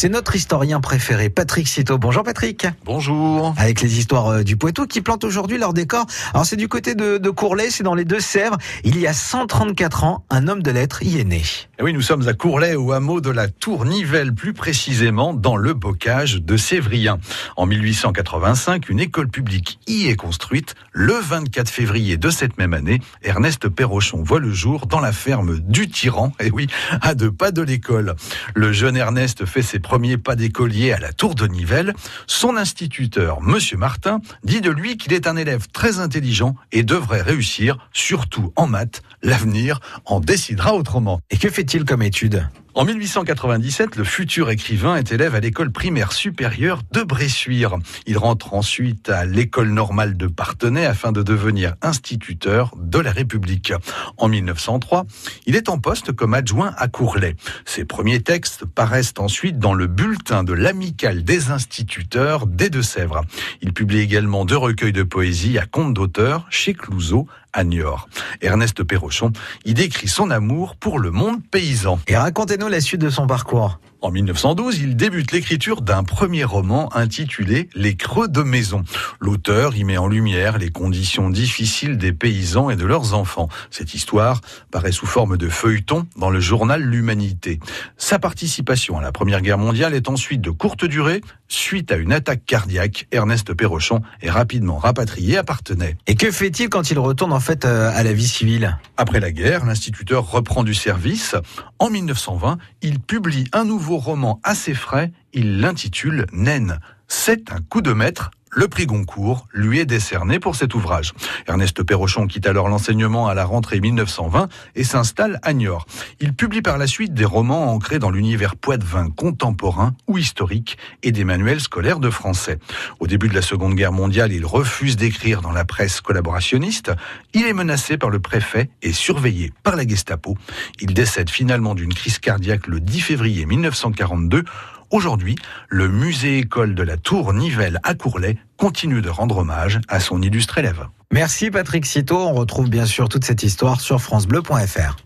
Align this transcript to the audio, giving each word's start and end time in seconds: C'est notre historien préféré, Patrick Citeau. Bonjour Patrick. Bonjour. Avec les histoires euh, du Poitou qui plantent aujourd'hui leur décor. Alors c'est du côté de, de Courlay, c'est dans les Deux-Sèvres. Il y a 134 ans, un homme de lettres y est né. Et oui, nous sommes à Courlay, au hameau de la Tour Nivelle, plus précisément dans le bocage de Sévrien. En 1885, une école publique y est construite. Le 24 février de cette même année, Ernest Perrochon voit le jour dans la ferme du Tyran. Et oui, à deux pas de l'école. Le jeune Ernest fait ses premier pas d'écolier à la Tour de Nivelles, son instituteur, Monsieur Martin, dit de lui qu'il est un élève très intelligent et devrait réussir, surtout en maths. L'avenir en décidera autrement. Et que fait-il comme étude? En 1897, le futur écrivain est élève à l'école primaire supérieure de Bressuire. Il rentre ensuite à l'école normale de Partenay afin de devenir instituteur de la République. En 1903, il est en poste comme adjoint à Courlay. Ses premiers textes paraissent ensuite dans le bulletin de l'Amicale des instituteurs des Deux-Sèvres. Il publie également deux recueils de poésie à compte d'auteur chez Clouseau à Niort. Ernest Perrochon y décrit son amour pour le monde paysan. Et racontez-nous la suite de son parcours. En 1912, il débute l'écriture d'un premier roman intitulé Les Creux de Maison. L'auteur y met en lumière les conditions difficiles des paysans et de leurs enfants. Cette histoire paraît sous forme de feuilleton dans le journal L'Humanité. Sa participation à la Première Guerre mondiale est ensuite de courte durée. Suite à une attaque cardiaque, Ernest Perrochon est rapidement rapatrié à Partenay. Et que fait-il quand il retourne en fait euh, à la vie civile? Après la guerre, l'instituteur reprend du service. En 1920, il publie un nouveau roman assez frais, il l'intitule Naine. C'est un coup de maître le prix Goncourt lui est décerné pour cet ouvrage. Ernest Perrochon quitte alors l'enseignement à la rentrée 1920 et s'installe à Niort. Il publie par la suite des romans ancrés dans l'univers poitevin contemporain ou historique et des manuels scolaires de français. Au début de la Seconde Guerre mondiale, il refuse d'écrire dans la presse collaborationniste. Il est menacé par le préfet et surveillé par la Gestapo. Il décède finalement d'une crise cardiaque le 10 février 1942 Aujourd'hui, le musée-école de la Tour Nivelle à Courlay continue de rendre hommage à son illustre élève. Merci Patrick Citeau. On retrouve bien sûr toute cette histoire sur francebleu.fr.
C'est 0.00 0.08
notre 0.08 0.36
historien 0.36 0.80
préféré, 0.80 1.28
Patrick 1.28 1.66
Citeau. 1.66 1.98
Bonjour 1.98 2.22
Patrick. 2.22 2.68
Bonjour. 2.84 3.52
Avec 3.56 3.80
les 3.80 3.98
histoires 3.98 4.28
euh, 4.28 4.42
du 4.44 4.56
Poitou 4.56 4.86
qui 4.86 5.00
plantent 5.00 5.24
aujourd'hui 5.24 5.58
leur 5.58 5.72
décor. 5.72 6.06
Alors 6.32 6.46
c'est 6.46 6.54
du 6.54 6.68
côté 6.68 6.94
de, 6.94 7.18
de 7.18 7.30
Courlay, 7.30 7.68
c'est 7.70 7.82
dans 7.82 7.96
les 7.96 8.04
Deux-Sèvres. 8.04 8.58
Il 8.84 8.96
y 8.96 9.08
a 9.08 9.12
134 9.12 10.04
ans, 10.04 10.24
un 10.30 10.46
homme 10.46 10.62
de 10.62 10.70
lettres 10.70 11.02
y 11.02 11.18
est 11.18 11.24
né. 11.24 11.42
Et 11.80 11.82
oui, 11.82 11.92
nous 11.92 12.00
sommes 12.00 12.28
à 12.28 12.32
Courlay, 12.32 12.76
au 12.76 12.92
hameau 12.92 13.20
de 13.20 13.30
la 13.30 13.48
Tour 13.48 13.86
Nivelle, 13.86 14.32
plus 14.32 14.52
précisément 14.52 15.34
dans 15.34 15.56
le 15.56 15.74
bocage 15.74 16.42
de 16.42 16.56
Sévrien. 16.56 17.18
En 17.56 17.66
1885, 17.66 18.88
une 18.90 19.00
école 19.00 19.28
publique 19.28 19.80
y 19.88 20.06
est 20.06 20.14
construite. 20.16 20.76
Le 20.92 21.14
24 21.14 21.68
février 21.68 22.16
de 22.16 22.30
cette 22.30 22.56
même 22.56 22.72
année, 22.72 23.00
Ernest 23.24 23.68
Perrochon 23.68 24.22
voit 24.22 24.38
le 24.38 24.52
jour 24.52 24.86
dans 24.86 25.00
la 25.00 25.10
ferme 25.10 25.58
du 25.58 25.88
Tyran. 25.88 26.30
Et 26.38 26.52
oui, 26.52 26.68
à 27.00 27.16
deux 27.16 27.32
pas 27.32 27.50
de 27.50 27.62
l'école. 27.62 28.14
Le 28.54 28.72
jeune 28.72 28.96
Ernest 28.96 29.44
fait 29.44 29.62
ses 29.62 29.80
premier 29.88 30.18
pas 30.18 30.36
d'écolier 30.36 30.92
à 30.92 30.98
la 30.98 31.14
Tour 31.14 31.34
de 31.34 31.46
Nivelles, 31.46 31.94
son 32.26 32.58
instituteur, 32.58 33.40
Monsieur 33.40 33.78
Martin, 33.78 34.20
dit 34.44 34.60
de 34.60 34.70
lui 34.70 34.98
qu'il 34.98 35.14
est 35.14 35.26
un 35.26 35.34
élève 35.34 35.66
très 35.72 35.98
intelligent 35.98 36.56
et 36.72 36.82
devrait 36.82 37.22
réussir, 37.22 37.78
surtout 37.94 38.52
en 38.54 38.66
maths. 38.66 39.00
L'avenir 39.22 39.80
en 40.04 40.20
décidera 40.20 40.74
autrement. 40.74 41.22
Et 41.30 41.38
que 41.38 41.48
fait-il 41.48 41.86
comme 41.86 42.02
étude? 42.02 42.46
En 42.74 42.84
1897, 42.84 43.96
le 43.96 44.04
futur 44.04 44.50
écrivain 44.50 44.96
est 44.96 45.10
élève 45.10 45.34
à 45.34 45.40
l'école 45.40 45.72
primaire 45.72 46.12
supérieure 46.12 46.82
de 46.92 47.02
Bressuire. 47.02 47.76
Il 48.06 48.18
rentre 48.18 48.54
ensuite 48.54 49.08
à 49.08 49.24
l'école 49.24 49.70
normale 49.70 50.16
de 50.16 50.26
Partenay 50.26 50.86
afin 50.86 51.10
de 51.10 51.22
devenir 51.22 51.74
instituteur 51.82 52.74
de 52.78 52.98
la 52.98 53.10
République. 53.10 53.72
En 54.16 54.28
1903, 54.28 55.06
il 55.46 55.56
est 55.56 55.68
en 55.68 55.78
poste 55.78 56.12
comme 56.12 56.34
adjoint 56.34 56.72
à 56.76 56.88
Courlay. 56.88 57.36
Ses 57.64 57.84
premiers 57.84 58.20
textes 58.20 58.64
paraissent 58.64 59.14
ensuite 59.18 59.58
dans 59.58 59.74
le 59.74 59.86
bulletin 59.86 60.44
de 60.44 60.52
l'Amicale 60.52 61.24
des 61.24 61.50
instituteurs 61.50 62.46
des 62.46 62.70
Deux-Sèvres. 62.70 63.22
Il 63.62 63.72
publie 63.72 64.00
également 64.00 64.44
deux 64.44 64.56
recueils 64.56 64.92
de 64.92 65.02
poésie 65.02 65.58
à 65.58 65.66
compte 65.66 65.94
d'auteur 65.94 66.46
chez 66.50 66.74
Clouseau 66.74 67.26
à 67.52 67.64
Niort. 67.64 68.08
Ernest 68.40 68.82
Perrochon 68.82 69.32
y 69.64 69.74
décrit 69.74 70.08
son 70.08 70.30
amour 70.30 70.76
pour 70.76 70.98
le 70.98 71.10
monde 71.10 71.40
paysan. 71.50 71.98
Et 72.06 72.16
racontez-nous 72.16 72.68
la 72.68 72.80
suite 72.80 73.00
de 73.00 73.10
son 73.10 73.26
parcours. 73.26 73.78
En 74.00 74.12
1912, 74.12 74.78
il 74.78 74.94
débute 74.94 75.32
l'écriture 75.32 75.82
d'un 75.82 76.04
premier 76.04 76.44
roman 76.44 76.94
intitulé 76.94 77.68
Les 77.74 77.96
Creux 77.96 78.28
de 78.28 78.42
Maison. 78.42 78.84
L'auteur 79.18 79.74
y 79.74 79.82
met 79.82 79.98
en 79.98 80.06
lumière 80.06 80.58
les 80.58 80.70
conditions 80.70 81.30
difficiles 81.30 81.98
des 81.98 82.12
paysans 82.12 82.70
et 82.70 82.76
de 82.76 82.86
leurs 82.86 83.14
enfants. 83.14 83.48
Cette 83.70 83.94
histoire 83.94 84.40
paraît 84.70 84.92
sous 84.92 85.06
forme 85.06 85.36
de 85.36 85.48
feuilleton 85.48 86.06
dans 86.16 86.30
le 86.30 86.38
journal 86.38 86.80
L'Humanité. 86.80 87.58
Sa 87.96 88.20
participation 88.20 88.98
à 88.98 89.02
la 89.02 89.10
Première 89.10 89.42
Guerre 89.42 89.58
mondiale 89.58 89.94
est 89.94 90.08
ensuite 90.08 90.42
de 90.42 90.50
courte 90.50 90.84
durée. 90.84 91.20
Suite 91.48 91.90
à 91.92 91.96
une 91.96 92.12
attaque 92.12 92.44
cardiaque, 92.44 93.06
Ernest 93.10 93.54
Perrochon 93.54 94.02
est 94.20 94.30
rapidement 94.30 94.76
rapatrié 94.76 95.38
à 95.38 95.44
Partenay. 95.44 95.96
Et 96.06 96.14
que 96.14 96.30
fait-il 96.30 96.68
quand 96.68 96.90
il 96.90 96.98
retourne 96.98 97.32
en 97.32 97.40
fait 97.40 97.64
euh, 97.64 97.90
à 97.94 98.02
la 98.02 98.12
vie 98.12 98.28
civile? 98.28 98.78
Après 98.98 99.18
la 99.18 99.32
guerre, 99.32 99.64
l'instituteur 99.64 100.30
reprend 100.30 100.62
du 100.62 100.74
service. 100.74 101.36
En 101.78 101.88
1920, 101.88 102.58
il 102.82 103.00
publie 103.00 103.48
un 103.52 103.64
nouveau 103.64 103.96
roman 103.96 104.40
assez 104.44 104.74
frais, 104.74 105.10
il 105.32 105.60
l'intitule 105.60 106.26
Naine. 106.32 106.80
C'est 107.08 107.50
un 107.50 107.60
coup 107.60 107.80
de 107.80 107.94
maître 107.94 108.30
le 108.50 108.68
prix 108.68 108.86
Goncourt 108.86 109.46
lui 109.52 109.78
est 109.78 109.86
décerné 109.86 110.38
pour 110.38 110.56
cet 110.56 110.74
ouvrage. 110.74 111.12
Ernest 111.46 111.82
Perrochon 111.82 112.26
quitte 112.26 112.46
alors 112.46 112.68
l'enseignement 112.68 113.28
à 113.28 113.34
la 113.34 113.44
rentrée 113.44 113.80
1920 113.80 114.48
et 114.74 114.84
s'installe 114.84 115.38
à 115.42 115.52
Niort. 115.52 115.86
Il 116.20 116.34
publie 116.34 116.62
par 116.62 116.78
la 116.78 116.86
suite 116.86 117.14
des 117.14 117.24
romans 117.24 117.72
ancrés 117.72 117.98
dans 117.98 118.10
l'univers 118.10 118.56
poitevin 118.56 119.10
contemporain 119.10 119.94
ou 120.06 120.18
historique 120.18 120.78
et 121.02 121.12
des 121.12 121.24
manuels 121.24 121.60
scolaires 121.60 122.00
de 122.00 122.10
français. 122.10 122.58
Au 123.00 123.06
début 123.06 123.28
de 123.28 123.34
la 123.34 123.42
Seconde 123.42 123.74
Guerre 123.74 123.92
mondiale, 123.92 124.32
il 124.32 124.46
refuse 124.46 124.96
d'écrire 124.96 125.42
dans 125.42 125.52
la 125.52 125.64
presse 125.64 126.00
collaborationniste. 126.00 126.92
Il 127.34 127.46
est 127.46 127.52
menacé 127.52 127.98
par 127.98 128.10
le 128.10 128.20
préfet 128.20 128.70
et 128.82 128.92
surveillé 128.92 129.52
par 129.62 129.76
la 129.76 129.86
Gestapo. 129.86 130.36
Il 130.80 130.94
décède 130.94 131.30
finalement 131.30 131.74
d'une 131.74 131.94
crise 131.94 132.18
cardiaque 132.18 132.66
le 132.66 132.80
10 132.80 133.00
février 133.00 133.46
1942 133.46 134.44
Aujourd'hui, 134.90 135.36
le 135.68 135.88
musée-école 135.88 136.74
de 136.74 136.82
la 136.82 136.96
Tour 136.96 137.34
Nivelle 137.34 137.78
à 137.82 137.94
Courlay 137.94 138.38
continue 138.56 139.02
de 139.02 139.10
rendre 139.10 139.38
hommage 139.38 139.80
à 139.88 140.00
son 140.00 140.22
illustre 140.22 140.56
élève. 140.56 140.86
Merci 141.12 141.50
Patrick 141.50 141.84
Citeau. 141.84 142.18
On 142.18 142.32
retrouve 142.32 142.70
bien 142.70 142.86
sûr 142.86 143.08
toute 143.08 143.24
cette 143.24 143.42
histoire 143.42 143.80
sur 143.82 144.00
francebleu.fr. 144.00 144.96